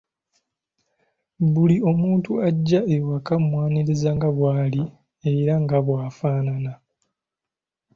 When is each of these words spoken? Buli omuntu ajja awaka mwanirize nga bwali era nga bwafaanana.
Buli 1.53 1.77
omuntu 1.91 2.31
ajja 2.47 2.79
awaka 2.95 3.33
mwanirize 3.45 4.09
nga 4.15 4.29
bwali 4.35 4.81
era 5.33 5.53
nga 5.63 5.77
bwafaanana. 5.85 6.73